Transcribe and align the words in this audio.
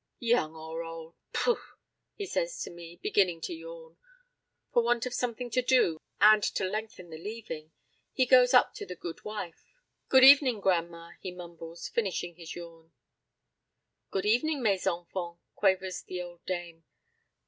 "Young 0.17 0.55
or 0.55 0.81
old 0.81 1.13
pooh!" 1.31 1.61
he 2.15 2.25
says 2.25 2.59
to 2.63 2.71
me, 2.71 2.95
beginning 3.03 3.39
to 3.41 3.53
yawn. 3.53 3.97
For 4.73 4.81
want 4.81 5.05
of 5.05 5.13
something 5.13 5.51
to 5.51 5.61
do 5.61 5.99
and 6.19 6.41
to 6.41 6.63
lengthen 6.65 7.11
the 7.11 7.19
leaving, 7.19 7.71
he 8.11 8.25
goes 8.25 8.51
up 8.51 8.73
to 8.77 8.85
the 8.87 8.95
goodwife. 8.95 9.63
"Good 10.09 10.23
evening, 10.23 10.59
gran'ma," 10.59 11.17
he 11.19 11.29
mumbles, 11.29 11.87
finishing 11.87 12.33
his 12.35 12.55
yawn. 12.55 12.91
"Good 14.09 14.25
evening, 14.25 14.63
mes 14.63 14.87
enfants," 14.87 15.37
quavers 15.55 16.01
the 16.01 16.19
old 16.19 16.43
dame. 16.47 16.83